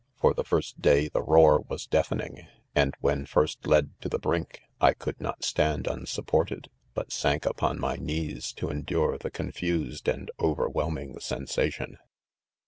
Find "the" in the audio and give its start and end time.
0.33-0.43, 1.09-1.21, 4.09-4.17, 9.19-9.29